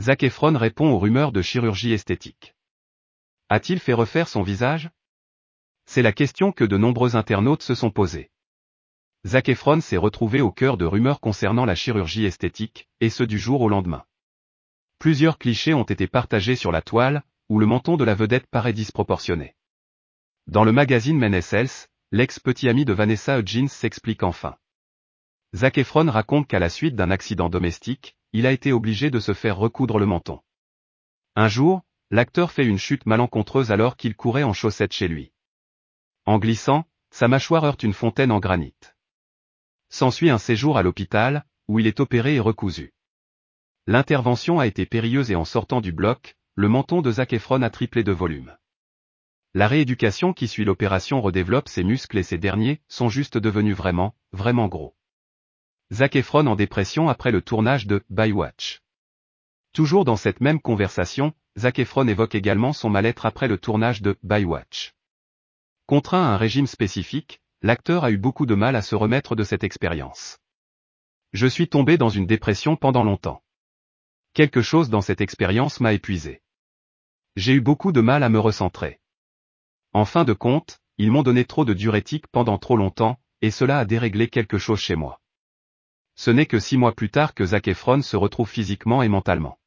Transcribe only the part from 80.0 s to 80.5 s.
fin de